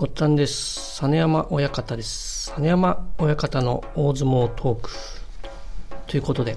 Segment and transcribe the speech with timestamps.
[0.00, 1.02] ごったんです。
[1.02, 2.54] 実山親方です。
[2.56, 4.90] 実山親方の大相撲トーク。
[6.06, 6.56] ということで、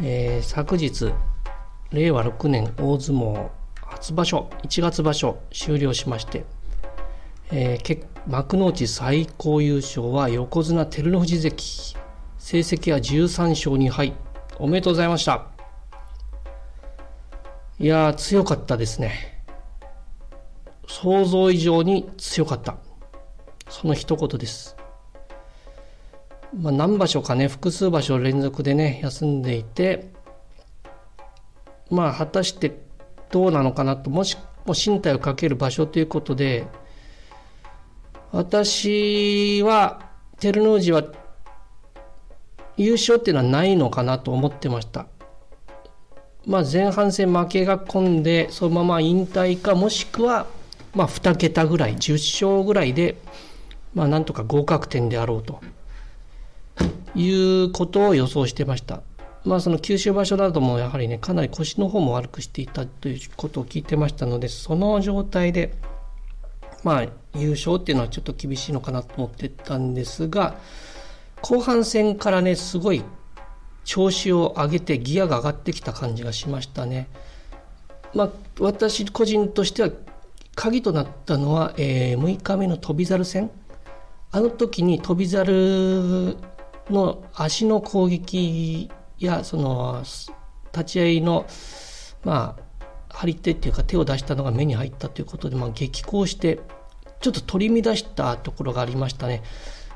[0.00, 1.12] えー昨日、
[1.92, 6.46] 令和6年大相撲初場所、1月場所終了しまして、
[7.52, 11.94] えー幕内最高優勝は横綱照ノ富士関。
[12.38, 14.14] 成績は13勝2敗。
[14.58, 15.48] おめでとうございました。
[17.78, 19.33] いやー、強かったですね。
[20.94, 22.76] 想像以上に強かった。
[23.68, 24.76] その一言です。
[26.56, 30.12] まあ、何場所かね、複数場所連続でね、休んでいて、
[31.90, 32.78] まあ、果たして
[33.32, 36.64] どうなのかなと、もしも身体をかける場所ということで、
[38.30, 41.02] 私は、照ノ富士は
[42.76, 45.06] 優勝っていうのはないのかなと思ってました。
[46.46, 50.46] まあ、前半戦負けが込んで、そのまま引退か、もしくは、
[50.94, 53.16] まあ、2桁ぐらい、10勝ぐらいで、
[53.94, 55.60] まあ、なんとか合格点であろうと
[57.14, 59.02] いうことを予想してました。
[59.44, 65.74] まあ、その九州場所などもやはりね、かなり腰の方も悪くしていたということを聞いてましたので、その状態で、
[66.82, 70.56] まあ、優勝っていうのはちょっと厳しいのかなと思ってたんですが、
[71.42, 73.02] 後半戦からね、すごい
[73.84, 77.08] 調子を上げてギアが上がってきた感じがしましたね。
[78.14, 79.90] まあ、私個人としては
[80.54, 83.50] 鍵となったのは、えー6日目の翔猿戦
[84.30, 86.36] あの時に翔猿
[86.90, 90.02] の足の攻撃やその
[90.72, 91.46] 立ち合いの
[92.24, 92.62] まあ
[93.08, 96.58] 張り手っていうか手を出したのが目に入ったということで、まあ、激高して
[97.20, 99.42] ちょっと取り乱したところがありましたね。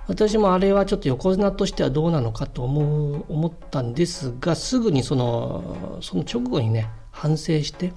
[0.07, 7.93] 私もあれはちょっと横綱としてはどうなのかと思う思ったんですがすぐにそのその直後にね反省して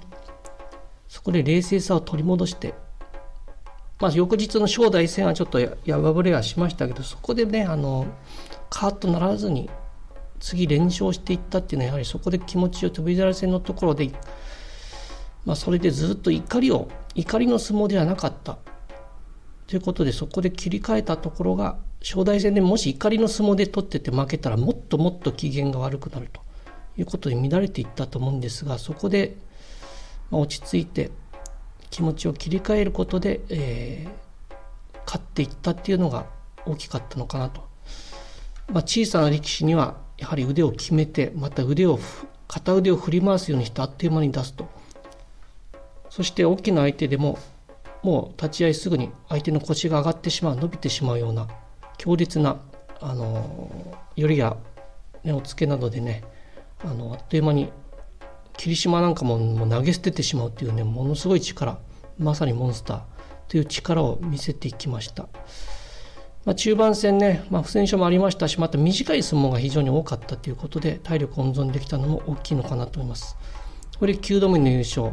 [1.12, 2.72] そこで冷静さを取り戻して、
[4.00, 8.06] まあ、翌日の正代戦はちょっとやや敗れはしましたけどそこでねあの
[8.70, 9.68] カーッとならずに
[10.40, 14.10] 次連勝していったっていうのはやはりそこで気持ちを翔猿戦のところで、
[15.44, 18.56] まあ、それでずっと怒りを怒りの相撲ではなかった。
[19.66, 26.40] ということでそこで切り替えたところが正代戦でもし怒りの相撲で取ってて負けたらもっともっと機嫌が悪くなると
[26.96, 29.36] いうことで乱れていったと思うんですがそこで
[30.32, 31.10] ま落ち着いて
[31.90, 34.32] 気持ちを切り替えることで、えー
[35.06, 36.26] 勝っていったっていうのが
[36.64, 37.68] 大きかったのかなと、
[38.68, 41.98] まあ、小さな力士にはやはり腕を決めてまた腕を
[42.48, 44.68] 片腕を振り回すようにしてあっという間に出すと。
[46.10, 47.38] そして大きな相手でも
[48.02, 51.48] もう立ち合いすぐに相手の腰が上がってしまう伸びてしまうような
[51.96, 52.60] 強烈な
[53.00, 54.56] あのよりや、
[55.24, 56.22] ね、おつけなどでね
[56.84, 57.70] あのあっという間に
[58.56, 61.78] 霧島なんかももう投げ捨ててしまうっていうねものすごい力
[62.18, 63.00] まさにモンスター
[63.48, 65.28] という力を見せていきました、
[66.44, 73.36] まあ、中盤戦ね、まあ、不戦勝もありましたしまた短い相撲が非常に多かったということで体力温存できたのも大きいのかなと思います。
[74.02, 75.12] これ9度目の優勝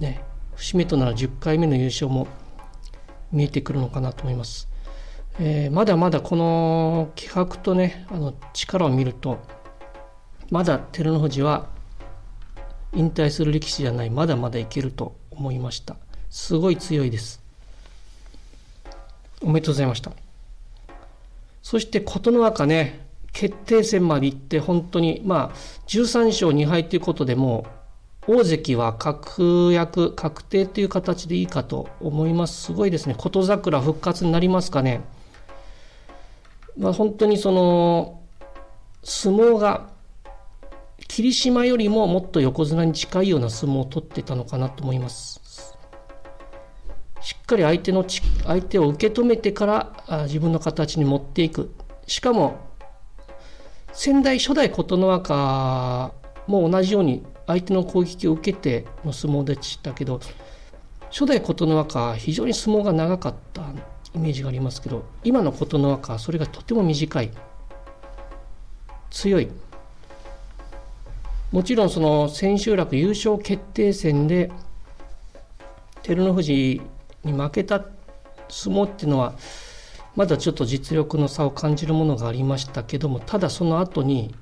[0.00, 0.20] ね
[0.56, 2.26] 節目となる10回目の優勝も
[3.30, 4.68] 見えてくるのかなと思います、
[5.38, 9.38] えーまだまだこの気迫とねあの力を見ると
[10.50, 11.68] まだ照ノ富士は
[12.94, 15.96] 引退する力士じゃないまだまだいけると思いました。
[16.30, 17.40] すごい強いです。
[19.40, 20.12] おめでとうございました。
[21.62, 25.56] そして琴ノ若ね決定戦まで行って本当にまあ
[25.86, 27.66] 13勝2敗ということでも
[28.26, 32.62] 大関は確約確定という形でいいかと思います。
[32.62, 33.14] すごいですね。
[33.16, 35.02] 琴桜復活になりますかね。
[36.76, 38.20] まあ本当にその
[39.02, 39.88] 相撲が
[41.08, 45.76] 霧島よりももっと横綱に近いような相撲を取ってたのかなと思います。
[47.20, 51.74] しっかり相手のち相手を受け止めてからあ自分の形に持っていく。
[52.06, 52.58] しかも
[53.92, 56.12] 先代初代琴ノ若
[56.46, 60.20] も同じように相手の攻撃を受けての相撲でしたけど
[61.10, 63.62] 初代琴ノ若は非常に相撲が長かった
[64.14, 67.30] イメージがありますけど今の琴ノ若はそれがとても短い
[69.10, 69.48] 強い
[71.50, 74.50] もちろんその千秋楽優勝決定戦で
[76.02, 76.82] 照ノ富士
[77.24, 77.84] に負けた
[78.48, 79.34] 相撲っていうのは
[80.14, 84.34] まだちょっと実力の差を感じるものがありましたけどもただその後に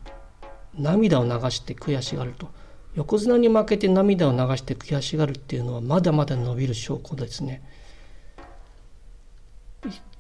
[0.79, 2.49] 涙を流して悔しがると
[2.97, 7.63] 横綱に負けて涙を流して悔しがるっていうのはまだまだ伸びる証拠ですね。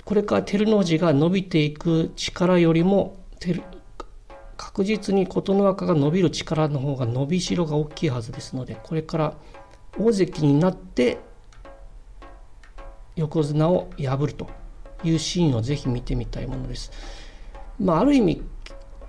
[0.05, 3.17] これから照ノ富士が伸びていく力よりも
[4.56, 9.35] 確実に琴ノ若が伸びる力の方が伸びしろが大きいはずですのでこれから
[9.99, 11.19] 大関になって
[13.17, 14.49] 横綱を破ると
[15.05, 16.91] いうシーンをぜひ見てみたいものです。
[17.79, 18.43] まあ、ある意味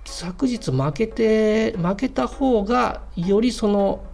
[0.04, 4.04] 昨日負けて負けた方がよりその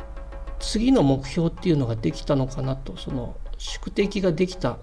[0.58, 4.78] 次の目標っていうのができたのかなとその宿敵ができた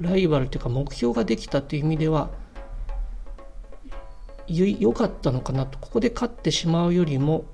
[0.00, 2.30] ライバルというか目標ができたという意味では
[4.46, 7.44] 良かったのかなとここで勝ってしまうよりも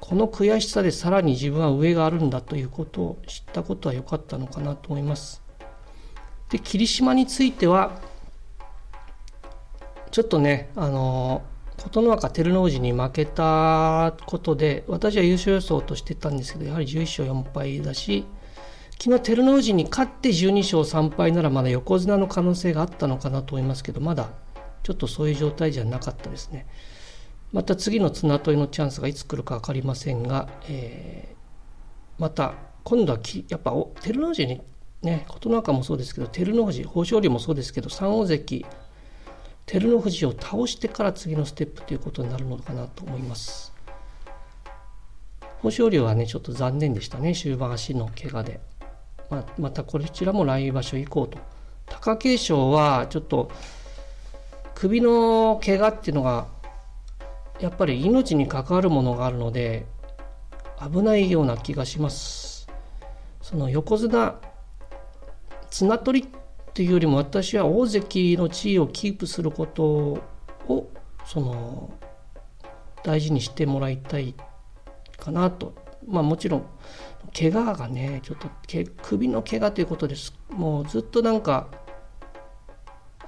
[0.00, 5.42] この悔しさでさらに自分は上があるんだということを知ったことは良かったのかなと思います。
[6.50, 8.00] で霧島については
[10.10, 11.42] ちょっとねあの
[11.76, 18.24] 琴ノ若照ノ富士に負けたことで私は優勝予想としてたんですけどやはり11勝4敗だし
[19.00, 24.30] 昨日照ノ富士に勝って12勝3敗ならまだ横綱の可能性があったのかなと思いますけどまだ
[24.88, 26.66] ちょっとそういう状態じゃなかったですね。
[27.52, 32.54] また次の綱取りのチャンスがいつ来るか分かりませんが、えー、また
[32.84, 34.62] 今度はきやっぱ照ノ富士に
[35.02, 38.66] ね琴ノ若もそうですけど照ノ富士豊昇龍もそうですけど3大関
[39.66, 43.74] 照ノ富士を倒してから次のステップということになるのかなと思います。
[45.58, 48.58] 豊昇龍はねちょっと残念でしたね終盤足の怪我で、
[49.28, 51.38] まあ、またこちらも来場所以降と
[51.90, 53.50] 貴景勝はちょっと
[54.78, 56.46] 首の怪我っていうのが
[57.58, 59.86] やっぱり命に関わるものがあるので
[60.80, 62.68] 危ないような気がします。
[63.42, 64.38] その横綱
[65.68, 69.84] 綱取りっていうよりも私は大関の地位をキープすること
[70.68, 70.92] を
[71.26, 71.90] その
[73.02, 74.36] 大事にしてもらいたい
[75.16, 75.74] かなと。
[76.06, 76.66] まあもちろん
[77.36, 78.48] 怪我がねちょっと
[79.02, 80.32] 首の怪我ということです。
[80.50, 81.66] もうずっとなんか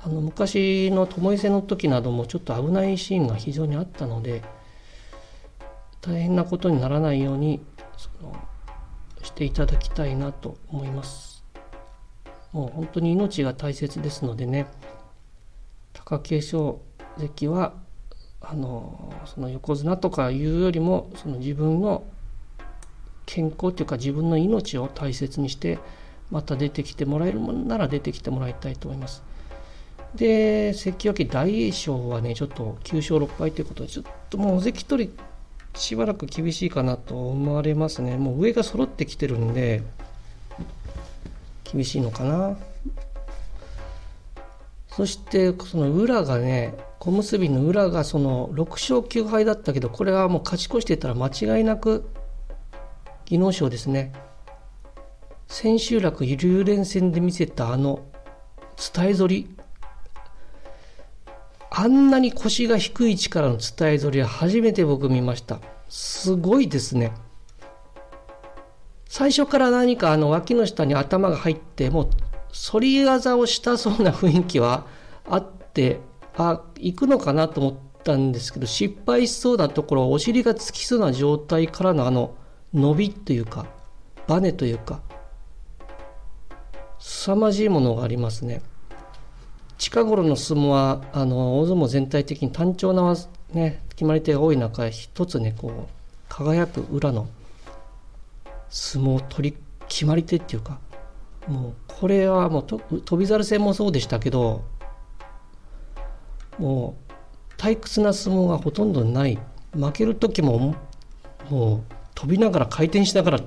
[0.02, 4.42] あの昔の巴戦の時などもちょっと危ないシーンが非常にあったので
[6.00, 7.60] 大変なことにならないように
[7.98, 8.34] その
[9.22, 11.44] していただきたいなと思います。
[12.52, 14.66] もう本当に命が大切ですのでね
[15.92, 16.78] 貴景勝
[17.18, 17.74] 関は
[18.40, 22.04] あのその横綱とかいうよりもその自分の
[23.26, 25.78] 健康というか自分の命を大切にして
[26.30, 29.22] また出てきてもらえるものなら出てきてもらいたいと思います。
[30.14, 35.10] で関脇大栄翔はねちょっと9勝6敗ということでちょっともう関取
[35.74, 38.16] しばらく厳しいかなと思われますね。
[38.16, 39.82] もう上が揃ってきてるんで
[41.64, 42.56] 厳しいのかな。
[44.88, 52.10] そしてその裏がね小結の裏がその6勝9敗だったけどこれはもう勝ち越してたら間違いなく
[53.24, 54.12] 技能賞ですね。
[55.46, 58.00] 千秋楽竜連戦で見せたあの
[58.94, 59.59] 伝え反り。
[61.70, 65.60] あんなに腰が低い位置からの伝え反りは初めて僕見ました。
[65.88, 67.12] すごいですね。
[69.10, 72.10] 最初から何かあの脇の下に頭が入ってもう
[72.52, 74.86] 反り技をしたそうな雰囲気は
[75.28, 75.98] あって
[76.36, 82.36] あ行くのかなと思ったんですけど失敗しそうなところお尻がつきそうな状態からのあの
[82.72, 83.66] 伸びというか
[84.28, 85.00] バネというか
[87.00, 88.62] 凄まじいものがありますね。
[89.80, 93.16] 近頃の相撲はあの大相撲全体的に単調な、
[93.54, 95.88] ね、決まり手が多い中一つねこう
[96.28, 97.26] 輝く裏の
[98.68, 99.56] 相撲取り
[99.88, 100.78] 決まり手っていうか
[101.48, 102.66] もうこれはもう
[103.06, 104.64] 翔猿戦もそうでしたけど
[106.58, 107.12] もう
[107.56, 109.38] 退屈な相撲がほとんどない
[109.72, 110.76] 負ける時も
[111.48, 113.40] もう飛びながら回転しながら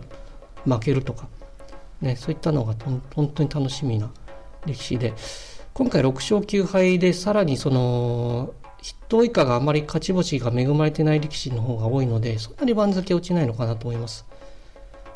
[0.65, 1.27] 負けるとか、
[2.01, 2.73] ね、そういったのが
[3.13, 4.09] 本当に楽しみな
[4.65, 5.13] 歴史で。
[5.73, 14.27] 今回6勝9敗でさらにその筆頭以下があまり勝ち星が恵まれてない力士の方が多いのでそんなに番付落ちないのかなと思います。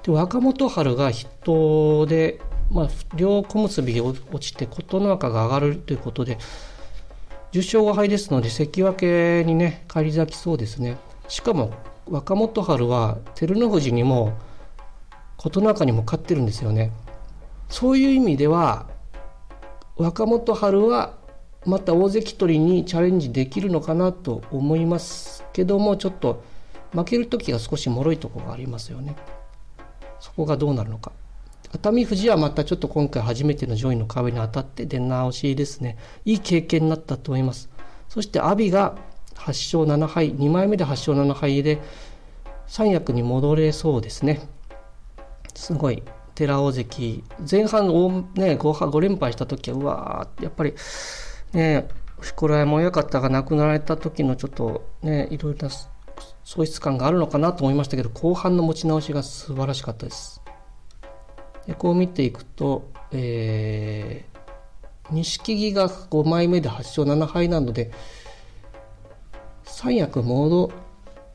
[0.01, 2.39] で若元春が筆頭で、
[2.71, 6.39] まあ、両小結び落ちて琴ノ若が上がるということで
[7.51, 9.05] 10勝5敗ですので関脇
[9.45, 10.97] にね返り咲きそうですね。
[11.27, 11.71] しかも
[12.09, 14.33] 若元春は照ノ富士にも
[15.35, 16.91] 琴ノ若にも勝ってるんですよね。
[17.69, 18.87] そういう意味では
[19.97, 21.17] 若元春は
[21.65, 26.43] また大関取りにチャレンジできるのかなと思いますけどもちょっと
[26.93, 29.15] 負ける時が少し脆いとこがありますよね。
[30.19, 31.11] そこがどうなるのか。
[31.73, 35.97] 熱海富士はまたちょっと今回初めての上位の壁に当たって出直しですね。
[36.25, 37.69] いい経験になったと思います。
[38.07, 38.95] そして阿炎が
[39.35, 41.79] 8勝7敗2枚目で8勝7敗で
[42.67, 44.47] 三役に戻れそうですね。
[45.53, 46.03] すごい
[46.37, 47.23] 寺尾関。
[47.49, 47.87] 前半
[48.35, 50.73] ね 5, 5連敗した時はうわやっぱり
[51.51, 51.87] ね
[52.21, 55.73] 錣山親方が亡くなられた時のちょっとねいろいろな
[56.43, 60.43] 喪失感があるのかなと思いましたけど後半の持ち直しが素晴らしかったです。
[61.65, 67.89] でこう見ていくと、えー、錦木が5枚目で8勝7敗なので
[69.63, 70.71] 三役戻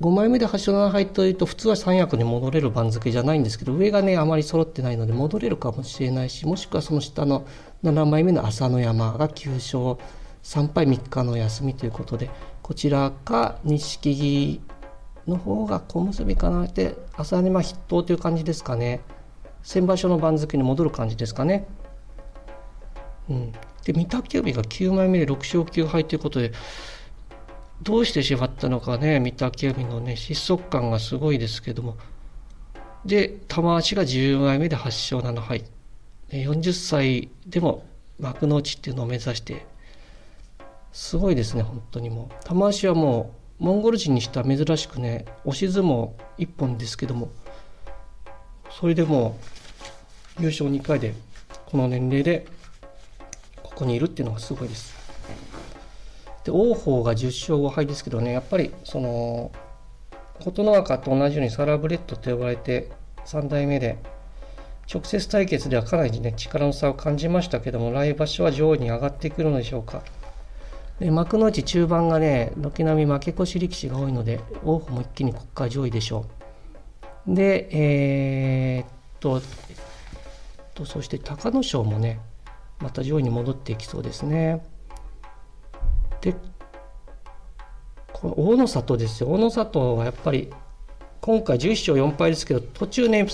[0.02, 7.46] 5枚目で8勝7敗というと普通は三役に戻れる番付じゃないんですけど上がねあまり揃ってないので戻れるかもしれないしもしくはその下の
[7.84, 10.04] 7枚目の朝乃山が9勝
[10.42, 12.30] 3敗3日の休みということで
[12.62, 14.60] こちらか錦木
[15.28, 19.02] の方が小結かなって朝乃山筆頭という感じですかね
[19.62, 21.68] 先場所の番付に戻る感じですかね。
[23.30, 23.52] うん、
[23.84, 26.50] で御嶽海が9枚目で6勝9敗ということで
[27.82, 31.96] どうしてしまったのかね、御嶽海のね、失速感がすごいですけども。
[33.04, 35.64] で、玉鷲が10枚目で8勝7敗。
[36.30, 37.84] 40歳でも
[38.20, 39.66] 幕内っていうのを目指して、
[40.92, 42.44] すごいですね、本当にもう。
[42.44, 47.30] 玉鷲はもう、モンゴル人にしては珍しくね、押し相撲1本ですけども、
[48.70, 49.38] それでも
[50.38, 51.14] 優勝2回で、
[51.66, 52.46] この年齢で、
[53.62, 55.01] ここにいるっていうのがすごいです。
[56.44, 59.52] で王鵬が10勝5敗ですけどねやっぱりその
[60.40, 62.90] 琴ノ若と同じようにサラブレッドと呼ばれて
[63.26, 63.98] 3代目で
[64.92, 70.02] 直接対決ではかなりね力の差を感じましたけども来場所は上位に上がってくるのでしょうか。
[70.98, 76.26] で幕内中盤がね軒並み負け越し力士が多いので王鵬も一気に国家上位でしょ
[77.26, 77.34] う。
[77.34, 78.86] でえー、っ
[79.20, 79.40] と
[80.74, 82.20] とそして隆の勝もね
[82.80, 84.64] また上位に戻っていきそうですね。
[86.22, 86.34] で
[88.12, 89.28] この大野里ですよ。
[89.30, 90.48] 大野里はやっぱり
[91.20, 93.26] 今回11勝4敗ですけど途中ね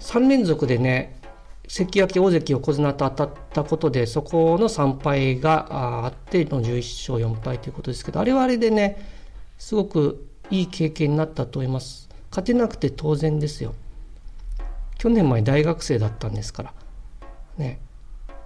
[0.00, 1.20] 3連続でね
[1.68, 9.06] 関脇大関横綱と当たったことでそこの3敗があっての11勝4敗ということですけどあれはあれでね
[9.58, 12.08] すごくいい経験になったと思います。
[12.30, 13.74] 勝てなくて当然ですよ。
[14.98, 16.74] 去年まで大学生だったんですから。
[17.56, 17.80] ね。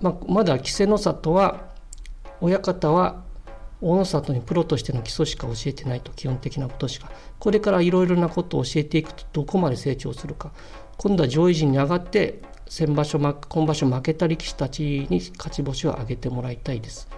[0.01, 1.73] まあ、まだ稀勢の里は
[2.41, 3.23] 親方は
[3.87, 10.53] 大野里にプロとしての基礎しか教えてないと基本的なことしかこれからいろいろなことを教えていくとどこまで成長するか。
[10.97, 17.09] 今度は上位陣に上がって先場所今場所負けた力士たちに勝ち星を挙げてもらいたいです。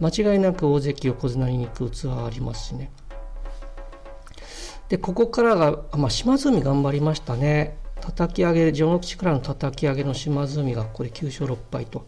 [0.00, 2.92] 間違いなく大関横綱に行く器はありますしね。
[4.90, 7.78] でここからが、まあ、島津海頑張りましたね。
[8.02, 12.04] 叩き上げ序の口からの叩き上げの島津海がこれ9勝6敗と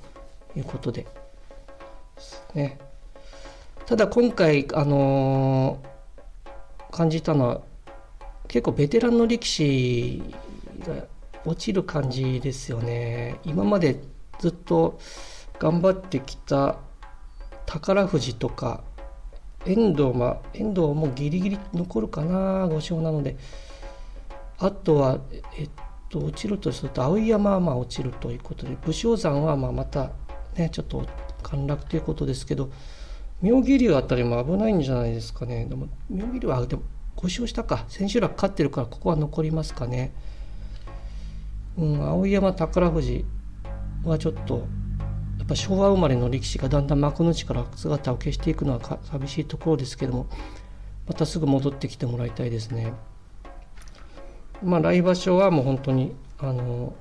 [0.54, 1.06] いうことで
[2.52, 2.78] ね。
[3.87, 7.61] ただ今回、あのー、感じたのは
[8.49, 10.23] 結構ベテランの力士
[10.87, 11.05] が
[11.45, 13.37] 落ちる感じですよね。
[13.45, 14.00] 今まで
[14.38, 14.99] ずっと
[15.59, 16.76] 頑張ってきた
[17.67, 18.83] 宝富士とか
[19.67, 23.37] 遠藤,、まあ、遠藤もギリギリ残るかな5勝なので
[24.59, 25.19] あとは、
[25.59, 25.71] えっ
[26.09, 30.11] と、落ちるとすると碧山はまあ落ちるということで武将山はまあまた
[30.57, 31.07] ねちょっと
[31.43, 32.71] 陥落ということですけど
[33.45, 35.67] 妙義龍あたりも危ないんじゃないですかね。
[35.67, 36.83] でも妙義龍はでも
[37.17, 40.15] 5勝したか千秋楽勝ってるからここは残りますかね。
[41.77, 43.27] うん、碧山宝富士
[44.03, 44.67] はちょっと
[45.39, 50.27] やっぱ昭和生まれの力士がだんだん幕内から姿を消していくのは寂しいところですけども
[51.07, 52.95] またすぐ戻ってきてもらいたいですね。
[54.63, 56.95] まあ来場所はもう本当にあの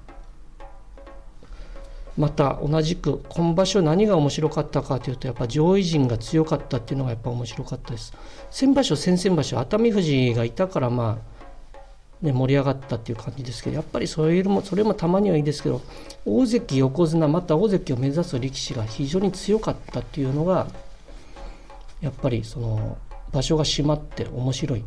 [2.17, 8.13] また同じく今場所何が面白かったかというとやっぱ上位陣が強かったっていうのがやっぱ面白かったです。
[8.51, 11.19] 先場所先々場所熱海富士がいたからま
[12.21, 15.81] あ、ね、盛り上がったっていう感じですけどやっぱりそれもそれもたまにはいいですけど
[16.25, 20.67] 大関横綱また大関を目指す力士が非常に強かったっていうのが
[21.99, 22.97] やっぱりその
[23.31, 24.83] 場所が閉まって面白い。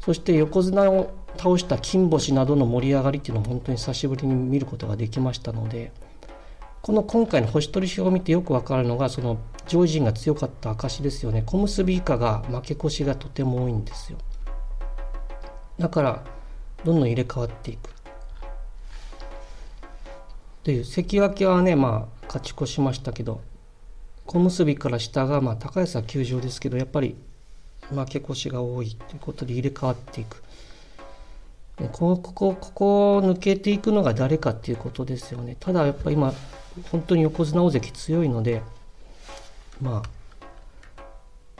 [0.00, 5.92] そして横綱を倒した金星などの盛り上がりっていうのを本当に久しぶりに見ることができましたので
[6.86, 11.42] この今回の星取り表を見てよく分かるのがその上位陣が強かった証ですよね。
[11.44, 14.18] 小結以下が負け越しがとても多いんですよ。
[15.80, 16.24] だから
[16.84, 17.90] どんどん入れ替わっていく。
[20.62, 23.40] という関脇はねまあ勝ち越しましたけど
[24.26, 27.16] 小結から下がまあ高安は休場ですけどやっぱり
[27.90, 30.40] 負け越しが多いということで入れ替わっていく。
[31.76, 35.56] こここここ抜けていくのが誰かっていうことですよね。
[35.60, 36.32] ただやっぱ今
[36.90, 38.62] 本当に横綱大関強いので
[39.80, 40.02] ま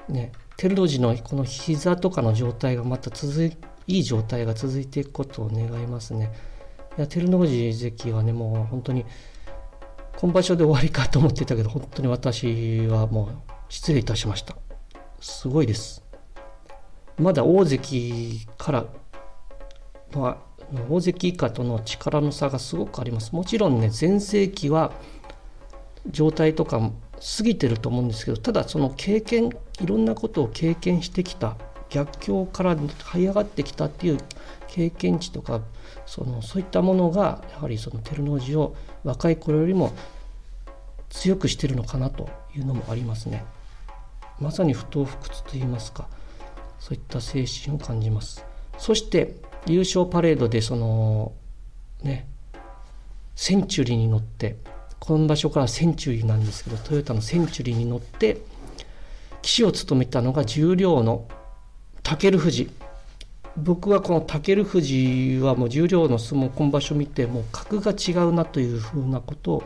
[0.08, 3.56] あね照ノ富士のこの膝とかの状態がまた続い
[3.86, 6.32] いい状態が続いていくことを願いますね。
[6.96, 9.04] いや照ノ富士関はねもう本当に
[10.18, 13.28] 今場所で終わりかと思ってたけど本当に私はもう
[13.68, 14.56] 失礼いたしました。
[15.20, 16.02] すごいです。
[17.18, 18.86] まだ大関から
[20.16, 20.36] まあ、
[20.88, 24.92] 大関以下との力の差がすごくありますもちろんね全盛期は
[26.08, 26.78] 状態とか
[27.38, 31.56] 過ぎてると思うんですけどただその経験いろんなことを経験してきた
[31.88, 34.18] 逆境から這い上がってきたっていう
[34.68, 35.60] 経験値とか
[36.04, 39.92] そのそういったものがやはりその照ノ富士を若い頃よりも
[41.10, 43.44] 強くしてるのかなというのもありますね。
[44.40, 46.08] まさに不当不屈といいますか
[46.78, 48.44] そういった精神を感じます。
[48.78, 51.32] そして優勝パレードでその
[52.02, 52.28] ね
[53.34, 54.56] センチュリーに乗って
[54.98, 58.38] この場所からセンチュリーなんですけどトヨタのセンチュリーに乗って
[59.42, 61.28] 騎手を務めたのが重量の
[62.02, 62.70] 武富士。
[63.56, 69.62] 僕はこの武富士はもう重量の相撲今場所見てもう格が違うなというふうなことを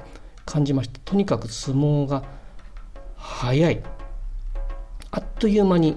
[0.46, 2.22] 感じましたとにかく相撲が
[3.16, 3.82] 速い。
[5.10, 5.96] あっという間に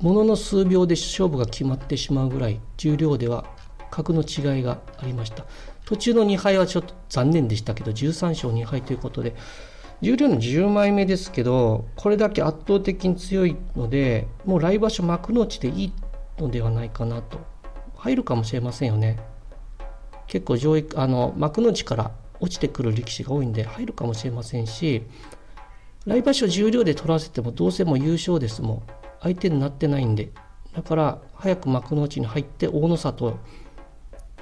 [0.00, 3.44] ものの数秒で勝負が決まってしまうぐらい重量では
[3.90, 5.44] 格の違いがありました。
[5.84, 9.34] 途中の2敗はちょっと残念でしたけど13勝2敗ということで
[10.00, 15.92] 重量の10枚目ですけどこれだけ圧倒的に強いのでもう来場所幕内でいい
[16.38, 17.38] のではないかなと。
[17.96, 19.18] 入るかもしれませんよね。
[20.26, 25.02] 結構上位あの幕内から落ちてくる力士が多いんで入るかもしれませんし
[26.06, 28.82] 来場所重量で取らせてもどうせもう優勝ですもん。
[29.24, 30.30] 相手になってないんで。
[30.74, 33.38] だから早く幕内に入って大野里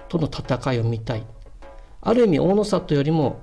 [0.08, 1.24] との戦いを見たい。
[2.00, 3.40] ある意味大野里よりも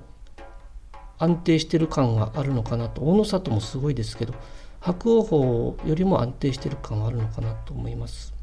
[1.18, 3.00] 安定してる感があるのかなと。
[3.00, 4.34] 大野里もすごいですけど
[4.80, 8.34] 白鵬よりも安定してる感はあるのかなと思います。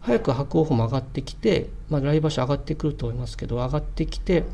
[0.00, 4.44] 早く白鵬も上がってきて、まあ、来場所上がってくると思いますけど上がってきて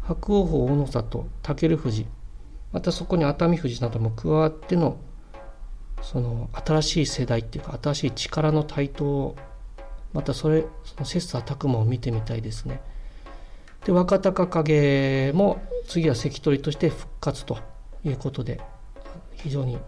[0.00, 2.06] 白鵬大野里武富士
[2.72, 4.96] またそこに熱海富士なども加わっての
[6.02, 9.36] その新しい世代っていうか新しい力の台頭を
[10.12, 12.80] またそれその切磋琢磨を見てみたいですね。
[13.84, 17.58] で若隆景も次は関取として復活と
[18.04, 18.60] いうことで
[19.34, 19.78] 非常に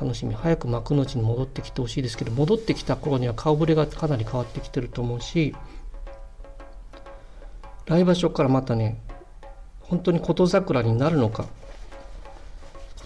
[0.00, 5.54] 楽しみ早く幕内に戻ってきてほしいですけど戻ってきた頃には顔ぶれがかなり変わってきてると思うし
[7.86, 9.00] 来場所からまたね
[9.80, 11.46] 本当に琴桜になるのか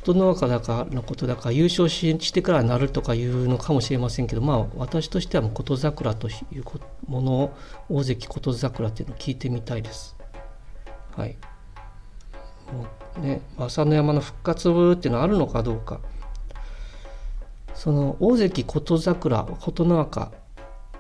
[0.04, 6.64] 琴ノ若だかのことだか優勝してからなるとかいうのかもしれませんけどまあ私としてはもう琴桜という
[7.06, 7.56] ものを
[7.88, 10.16] 大関琴桜っていうのを聞いてみたいです。
[11.16, 11.36] はい。
[12.72, 12.86] も
[13.16, 16.00] うね朝乃山の復活っていうのはあるのかどうか。
[17.74, 20.32] その大関琴桜琴ノ若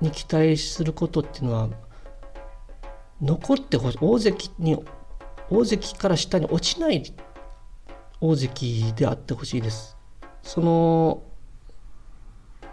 [0.00, 1.68] に期待することっていうのは
[3.20, 4.78] 残ってほしい大関に
[5.50, 7.02] 大関から下に落ちない
[8.24, 9.96] 大関であってほしいです。
[10.44, 11.24] その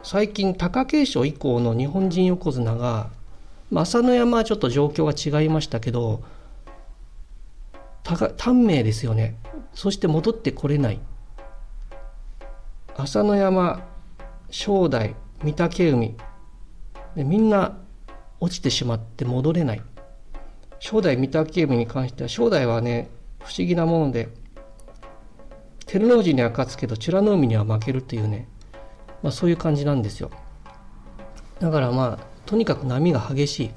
[0.03, 3.09] 最近貴景勝以降の日本人横綱が
[3.73, 6.23] 朝乃山はちょっと状況が違いましたけど
[8.38, 9.38] 短命ですよね。
[9.73, 10.99] そして戻ってこれない。
[12.95, 13.83] 朝乃山
[14.51, 16.15] 正代御嶽海
[17.15, 17.75] みんな
[18.39, 19.81] 落ちてしまって戻れない。
[20.79, 23.09] 正代御嶽海に関しては正代はね
[23.39, 24.29] 不思議なもので
[25.89, 28.47] 照ノ富士には勝つけど美ノ海には負けるというね、
[29.23, 30.30] まあ、そういう感じなんですよ。
[31.60, 33.71] だからまあとにかく波が激しい。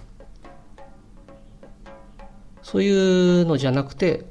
[2.61, 4.27] そういうのじゃなくて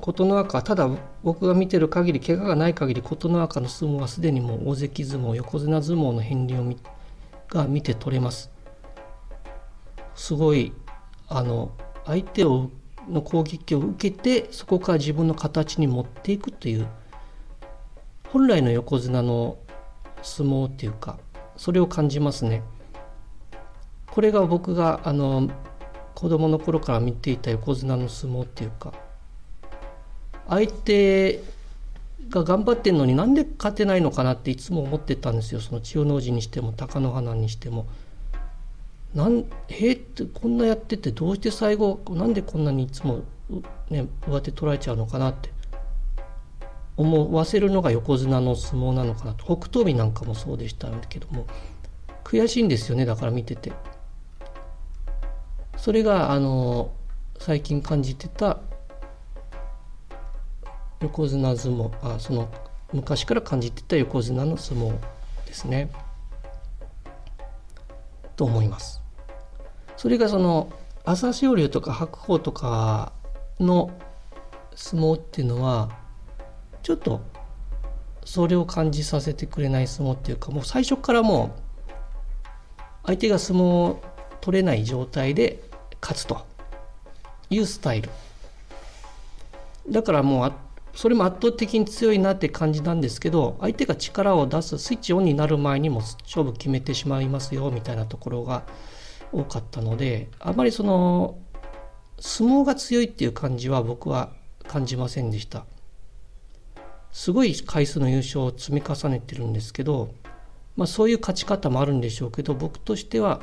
[0.00, 0.90] 琴ノ若はただ
[1.22, 6.74] 僕が見てる限り怪我がない限り琴ノ若の相撲はすでにもう大関相撲横綱相撲の片鱗を
[7.48, 8.50] が見て取れます。
[10.16, 10.72] すごい
[11.28, 11.70] あの
[12.04, 12.72] 相手を
[13.08, 16.86] の攻撃を受けてそこから自分の形に持っていくという
[18.28, 19.58] 本来の横綱の
[20.22, 21.18] 相撲っていうか
[21.56, 22.62] それを感じますね。
[24.10, 25.50] これが僕があの
[26.14, 28.92] 子供の頃から見ていた横綱の相撲っていうか
[30.48, 31.42] 相手
[32.28, 37.86] が頑張ってんのになんで勝てないのかなっていつも思ってたんですよその千代の富士にしても貴乃花にしても。
[39.14, 43.22] なんへえってこんなやっててどうして最後なんでこんなにいつも、
[43.90, 45.50] ね、上手取られちゃうのかなって
[46.96, 51.46] 思わせるのが横綱の相撲なのかなと北東美なんかもそうでしたけども
[52.24, 53.72] 悔しいんですよねだから見てて。
[55.82, 56.92] それがあの
[57.40, 58.60] 最近感じてた
[61.00, 62.48] 横綱相撲あその
[62.92, 64.94] 昔から感じてた横綱の相撲
[65.44, 65.90] ですね。
[68.36, 69.01] と思います。
[70.02, 70.72] それがその
[71.04, 73.12] 朝青龍とか白鵬とか
[73.60, 73.92] の
[74.74, 75.90] 相撲っていうのは
[76.82, 77.20] ちょっと
[78.24, 84.02] それを感じさせてくれない相撲っていうかもう最初からもう相手が相撲を
[84.40, 85.62] 取れない状態で
[86.00, 86.44] 勝つと
[87.48, 88.10] いうスタイル
[89.88, 90.52] だからもう
[90.94, 98.64] それも圧倒的に強いなって感じなんですけど相手が力を出すスイッチオンになる前にも勝負決めてしまいますよみたいなところが
[99.32, 101.38] 多かったのであまりその
[102.20, 104.30] 相撲が強いっていう感じは僕は
[104.68, 105.64] 感じませんでした。
[107.10, 110.14] すごい回数の優勝を積み重ねてるんですけど、
[110.76, 113.40] まあ、そういう勝ち方もあるんでしょうけど僕としては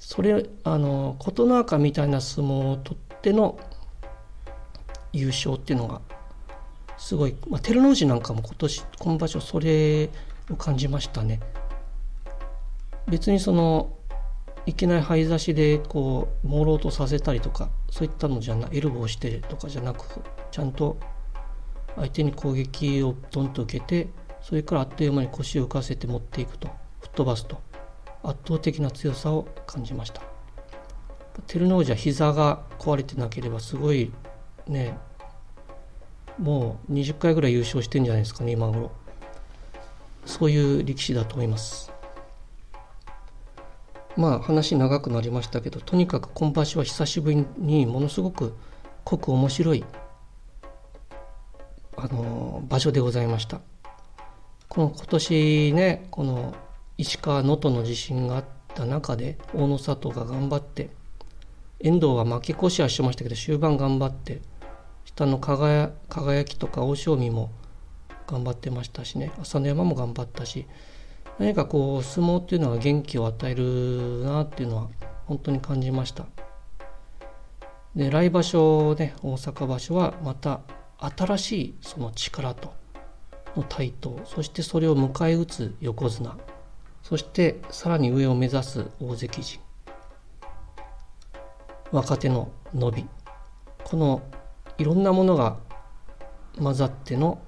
[0.00, 3.58] それあの琴ノ若みたいな相撲を取っての
[5.12, 6.00] 優勝っていうのが
[6.98, 10.10] すごい、まあ、照ノ富士なんかも今年今場所それ
[10.50, 11.40] を感じましたね。
[13.08, 13.95] 別にその
[14.66, 20.04] いきなり灰差しでこう朦朧とさせたりとかそういったのじゃなエルボーしてとかじゃなく
[20.50, 20.98] ちゃんと
[21.94, 24.08] 相手に攻撃をドンと受けて
[24.42, 26.68] それからあっという間に腰を浮かせて持っていくと。
[27.00, 27.60] 吹っ飛ばすと。
[28.22, 30.22] 圧倒的な強さを感じました。
[31.48, 34.12] 照ノ富士は膝が壊れてなければすごい
[34.66, 34.96] ね
[36.38, 38.92] もう20回ぐらい優勝してんじゃないですかね今頃。
[40.24, 41.95] そういう力士だと思います。
[44.16, 48.54] まあ話長くなりましたけどとにかく今場所は久しぶりにものすごく
[49.04, 49.84] 濃く面白い
[51.96, 53.60] あの場所でございました。
[54.68, 56.54] この今年ねこの
[56.98, 60.90] 石川能登の地震があった中で大野里が頑張って
[61.80, 64.40] 遠藤は負け越しはしてましたけど終盤頑張って
[65.04, 65.92] 下の輝
[66.44, 67.50] きとか大正味も
[68.26, 70.66] 頑張ってましたしね朝乃山も頑張ったし
[71.38, 74.88] 何かこう相撲っていうのは元気を与えるなっていうのは
[75.26, 76.26] 本当に感じました。
[77.94, 80.60] で来場所ね大阪場所はまた
[80.98, 82.74] 新しいその力と
[83.56, 86.36] の台頭そしてそれを迎え撃つ横綱
[87.02, 89.60] そしてさらに上を目指す大関陣
[91.90, 93.06] 若手の伸び
[93.84, 94.22] この
[94.76, 95.56] いろんなものが
[96.58, 97.38] 混ざっての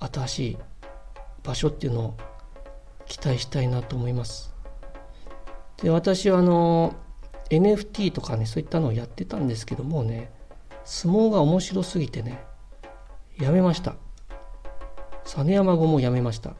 [0.00, 0.58] 新しい
[1.44, 2.14] 場所っていうのを
[3.06, 4.54] 期待したいなと思います。
[5.82, 6.94] で私はあの
[7.50, 10.32] NFT とかねそういったのをやってたんですけどもね
[10.84, 12.44] 相撲が面白すぎてね
[13.38, 13.96] やめました。
[15.24, 16.54] 実山後もやめました。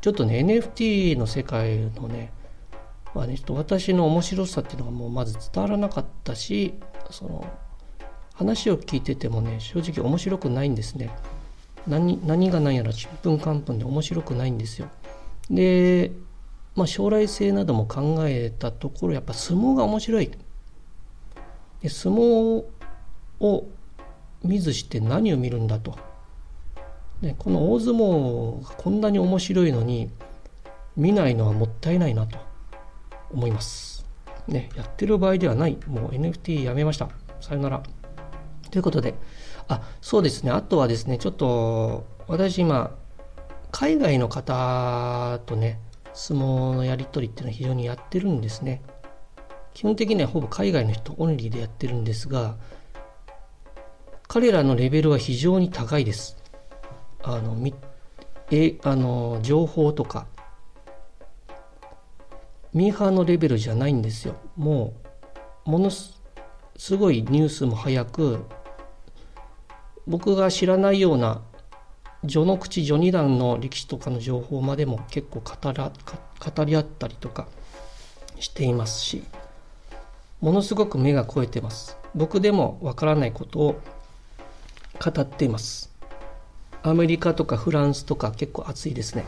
[0.00, 2.32] ちょっとね NFT の世界のね
[3.14, 6.74] まあねちょっと私の面白さっていうのがもうまず伝わらなかったし
[7.10, 7.46] その
[8.34, 11.10] 話を聞いててもね正直面白くないんですね。
[11.86, 14.88] 何何が何やらちんぷんかんぷんで面白くないんですよ
[15.50, 16.12] で、
[16.74, 20.30] まあ、将来性なども考えたところやっぱ相撲が面白い
[21.82, 22.64] で相撲
[23.40, 23.68] を
[24.42, 25.98] 見ずして何を見るんだと、
[27.20, 30.10] ね、この大相撲がこんなに面白いのに
[30.96, 32.38] 見ないのはもったいないなと
[33.30, 34.06] 思います。
[34.46, 35.76] ね、やってる場合ではない。
[35.86, 37.08] もう NFT やめました。
[37.40, 37.82] さよなら。
[38.70, 39.14] ということで、
[39.68, 40.50] あ、そうですね。
[40.50, 42.96] あとはですね、ちょっと、私今、
[43.72, 45.80] 海外の方とね、
[46.14, 48.82] 相撲のやり取りっていうのは非常にやってるんですね。
[49.74, 52.56] 基本的にはほぼ海外の人オンリーでやってるんですが、
[54.28, 56.36] 彼らのレベルは非常に高いです。
[57.22, 57.74] あの、み
[58.50, 60.26] えあの情報とか
[62.72, 64.94] ミーハーのレベルじゃないんですよも
[65.66, 66.16] うものす
[66.96, 68.44] ごいニュースも早く
[70.06, 71.42] 僕が知らないような
[72.26, 75.92] 序の口序二段の力士とかの情報までも結構語ら
[76.38, 77.46] 語り合ったりとか
[78.38, 79.22] していますし
[80.40, 81.96] ものすごく目が肥えてます。
[82.14, 83.80] 僕でもわからないことを
[85.02, 85.90] 語っています。
[86.82, 89.24] アメリカとかフランスとか結構熱いですね、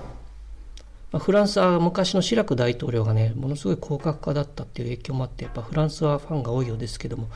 [1.12, 7.28] フランスは昔のシラク大統領がねものすごい広角化だったっていう影響もあってやっぱフランスはファンが多いようですけども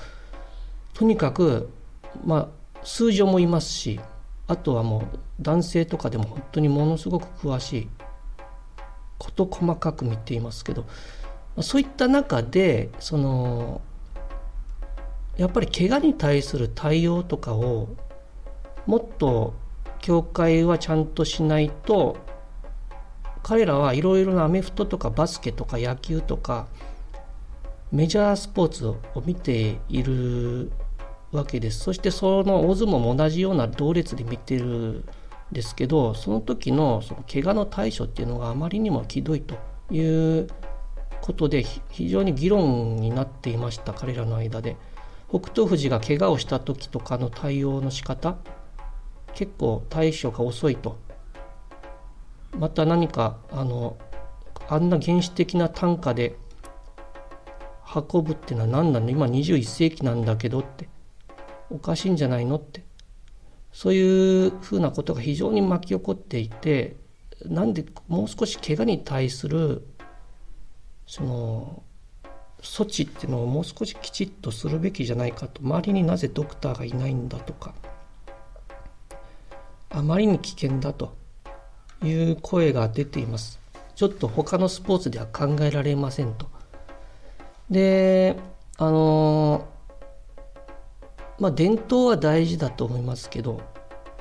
[0.94, 1.70] とにかく
[2.24, 2.48] まあ
[2.84, 4.00] 数字もいますし
[4.46, 7.88] あとはもう男性とかでも本当にものすごく詳しい
[9.18, 10.84] 事細かく見ていますけど
[11.60, 13.80] そういった中でその
[15.36, 17.88] やっぱり怪我に対する対応とかを
[18.86, 19.54] もっと
[20.00, 22.16] 協会はちゃんとしないと
[23.42, 26.66] 彼らはいろいろなアメフトとかバスケとか野球とか
[27.90, 30.72] メジャースポーツを見ている
[31.32, 31.80] わけです。
[31.80, 35.04] そしてその大相撲も同じような同列で見てるん
[35.50, 39.56] ですけどその時のその怪我の対処っていうのがあまりにもひどいと
[39.90, 40.00] い
[40.40, 40.48] う
[41.20, 44.76] ことで非常に議論になっていました彼らの間で。
[45.32, 48.36] 北勝富士が怪我をした時とかの対応の仕方
[49.32, 50.98] 結構対処が遅いと。
[52.58, 53.96] また何かあの
[54.68, 56.36] あんな原始的な単価で
[57.94, 59.08] 運ぶっていうのは何なの？
[59.08, 60.91] 今21世紀なんだけどって。
[61.72, 62.84] おかしいんじゃないのって。
[63.72, 66.94] そういうふうなことが非常に巻き起こっていて
[67.46, 69.88] なんでもう少し怪我に対する
[71.06, 71.82] その
[72.60, 75.62] 措置っていうのをもう少しきちっとするべきじゃないかと。
[75.62, 77.74] 周りになぜドクターがいないんだとか。
[79.90, 81.20] あまりに危険だと。
[82.04, 83.60] いう声が出ています。
[83.94, 86.48] ちょっと他のスポーツでは考えられませんと。
[87.70, 88.36] で
[88.78, 89.68] あの
[91.38, 93.60] まあ伝統は大事だと思いますけど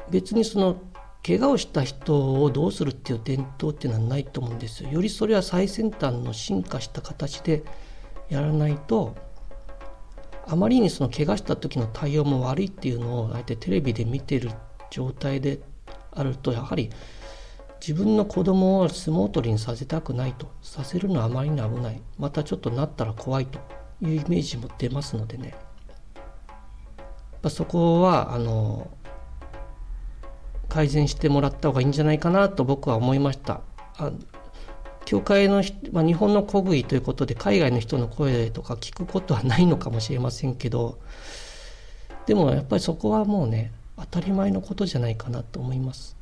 [0.10, 0.82] 別にその
[1.26, 4.89] 怪我をした人をどうするっていう伝統っていうのはないと思うんですよ。
[4.89, 7.63] よりそれは最先端の進化した形で
[8.30, 9.15] やらないと
[10.47, 14.50] あまりにその怪我した時の対応も悪いっていうのをあえてテレビで見てる
[14.89, 15.60] 状態で
[16.12, 16.89] あるとやはり
[17.80, 20.52] 自分の子供を相撲取りにさせたくないと。
[20.62, 22.02] させるのはあまりに危ない。
[22.17, 23.60] またちょっとなったら怖いと
[24.02, 25.56] いうイメージも出ますのでね。
[27.41, 28.89] ぱそこはあの
[30.69, 33.62] 改善してもらった方がいいんじゃないかなと僕は思いました。
[33.97, 34.12] あ
[35.06, 40.99] 教会の、まあ、日本の国技ということで海外の人の声とか聞くことはないのかもしれませんけど
[42.27, 46.15] でもやっぱりそこはもうね当たり前のことじゃないかなと思います。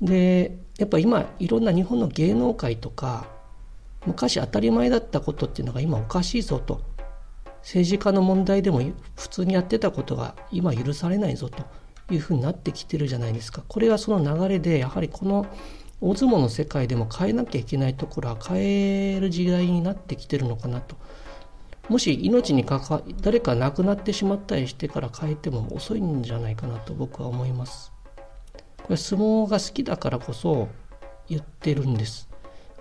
[0.00, 3.26] でやっぱ今いろんな日本の芸能界とか
[4.06, 6.82] 昔当たり前だったことっていうのが今おかしいぞと
[7.68, 8.80] 政治家の問題でも
[9.14, 11.64] 普通にやってたことが今許されないぞと
[12.10, 13.62] いうふうになってきてるじゃないですか。
[13.68, 15.44] これはその流れでやはりこの
[16.00, 20.96] 大相撲の世界でも変えなきゃいけないところは変える時代になってきてるのかなと。
[21.90, 27.92] もし命にかか誰か亡くなってしまったりしてから変えても遅いんじゃないかなと僕は思います。
[28.78, 30.68] これ相撲が好きだからこそ
[31.28, 32.30] 言ってるんです。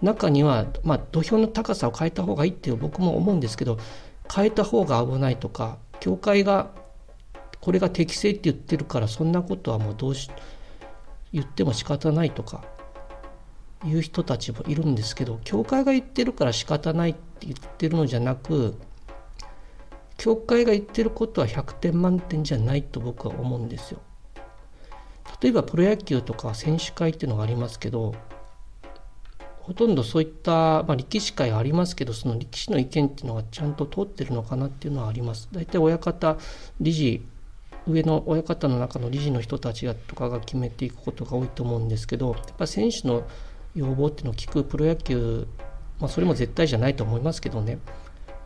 [0.01, 3.79] 中には、まあ、土俵の高さを変えた方がいいっていう僕も思うんですけど
[4.33, 6.71] 変えた方が危ないとか教会が
[7.59, 10.29] これが適正って言ってるからそんなことはもうどうし
[11.33, 12.63] 言っても仕方ないとか
[13.85, 18.75] いう人たちもいるんですけど教会が言ってるから仕方ないって言ってるのじゃなく
[20.17, 24.01] 教会が言ってることは100点満点じゃないと僕は思うんですよ。
[25.41, 28.15] 例えばプロ野球とか選手会っていうのがありますけど
[29.67, 35.49] ほとんどそういった、まあ、力士会ありますけどその力士の意見っていうのがちゃんと通ってるのかなっていうのはあります。
[35.51, 36.37] 大体親方
[36.79, 37.21] 理事
[37.85, 43.27] 上の親方の中の理事の人たちがとかが決めていくことが多いと思うんですけどやっぱ選手の
[43.75, 45.47] 要望っていうのを聞くプロ野球、
[45.99, 47.79] まあ、それも絶対じゃないと思いますけどね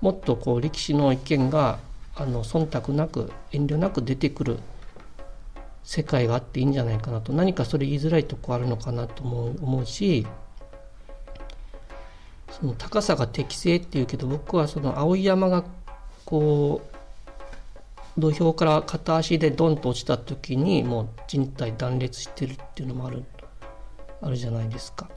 [0.01, 1.77] もっとこう力士の意見が
[2.15, 4.57] あの忖度なく遠慮なく出てくる
[5.83, 10.25] 世界があっていいんじゃないかなと何かそれ言いづらいとこあるのかなと思うし
[12.51, 15.63] その高さが適正っていうけど僕はその碧山が
[16.25, 16.91] こう
[18.19, 23.23] 土俵から片足でドンと落ちた時にもう人体断裂してるっていうのもある
[24.21, 25.09] あるじゃないですか。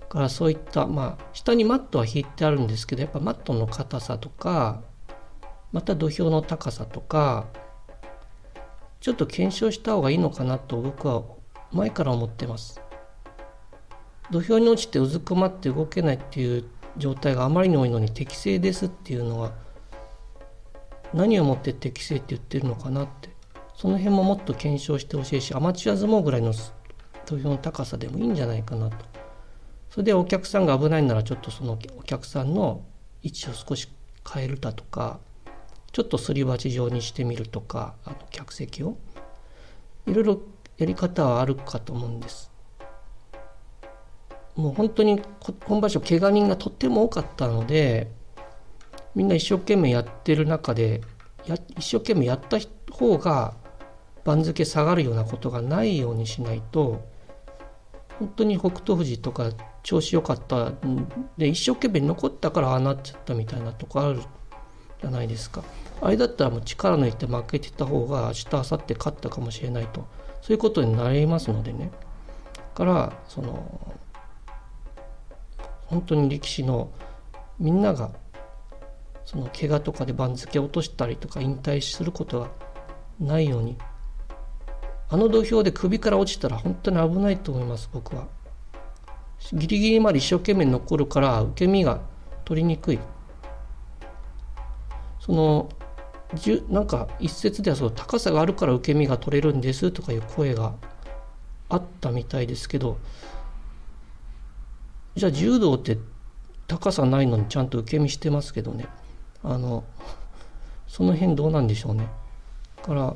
[0.00, 4.82] だからそういったまあ下にマットは引いてあるんですけどやっぱマットの硬さとか
[5.72, 7.46] また土俵の高さとか
[9.00, 11.22] ちょっと検証した方がいいのかなと僕は
[11.72, 12.80] 前から思ってます。
[14.30, 16.64] 土俵に落ちてうずくまって動けないっていう
[16.96, 19.52] 状態があまりに多いのに適正ですっていうのは
[21.12, 23.30] 何をもって適正って言ってるのかなって。
[23.80, 26.52] その辺ももっと検証してほしいしアマチュア相撲ぐらいの
[27.24, 28.96] 投票の高さでもいいんじゃないかなと。
[29.88, 32.84] それでお客さんが危ないならちょっとそのお客さんの
[33.22, 33.88] 位置を少し
[34.30, 35.18] 変えるだとか
[35.92, 38.98] ちょっとすり鉢状にしてみるとかあの客席を。
[40.06, 40.40] いろいろ
[40.76, 42.49] やり方はあるかと思うんです。
[44.60, 45.20] もう本当に
[45.66, 48.10] 今場所怪我人がとっても多かったので
[49.14, 51.00] みんな一生懸命やってる中で
[51.46, 52.58] や一生懸命やった
[52.92, 53.54] 方が
[54.24, 57.08] 番付下がるようなことがないようにしないと
[58.18, 59.50] 本当に北勝富士とか
[59.82, 60.72] 調子良かった
[61.38, 64.20] で一生懸命残ったからああなっちゃったみたいなとこある
[65.00, 65.64] じゃないですか。
[66.02, 70.06] あれだったらもう力抜いて負けてた方が明日明後日勝ったかもしれないと。
[70.42, 71.90] そういうことになりますのでね。
[72.74, 73.96] からその
[75.90, 76.90] 本当に力士の
[77.58, 78.12] みんなが
[79.24, 82.50] その怪我とかで番付を落としたりとか引退することが
[83.18, 83.76] ないように
[85.08, 88.28] あの土俵で首から落ちたら本当に危ないと思います僕は。
[89.52, 92.00] ギリギリまで一生懸命残るから受け身が
[92.44, 92.98] 取りにくい。
[95.18, 95.68] その
[96.68, 100.74] なんか一説ではその高さがあるから受け身が取れるんですとかいう声が
[101.68, 102.98] あったみたいですけど
[105.16, 105.98] じゃあ柔道って
[106.66, 108.86] 高さないのにちゃんと受け身してますけどね。
[109.42, 109.84] あの
[110.86, 112.08] その辺どうなんでしょうね。
[112.76, 113.14] だから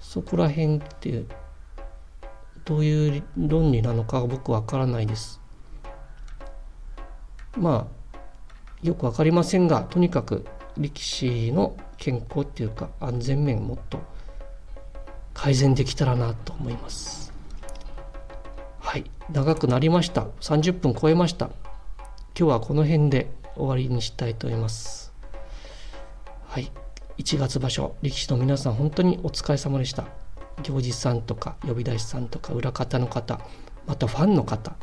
[0.00, 1.24] そこら辺って
[2.64, 5.40] どういう論理なのか僕わからないです。
[7.56, 8.16] まあ
[8.82, 10.44] よく分かりませんがとにかく
[10.76, 13.98] 力士の健康っていうか安全面もっと
[15.32, 17.25] 改善できたらなと思います。
[19.30, 20.22] 長くなりました。
[20.40, 21.46] 30分超えました。
[22.38, 25.12] 今日はこの辺で終わりにしたいと思います。
[26.46, 26.70] はい。
[27.18, 30.04] 1月場所力士の皆さん本当にお疲れ様でした。
[30.62, 33.40] 行司さんとか呼び出しさんとか裏方の方
[33.86, 34.74] またファンの方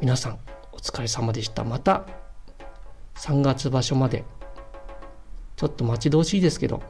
[0.00, 0.38] 皆さん
[0.72, 1.64] お疲れ様でした。
[1.64, 2.06] また
[3.16, 4.24] 3月場所まで
[5.56, 6.82] ちょっと待ち遠しいですけど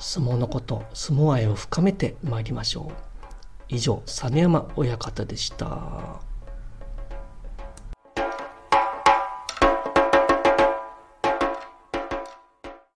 [0.00, 3.03] 相撲のこと相撲愛を深めてまいりましょう。
[3.74, 6.33] 以上実山親方でした。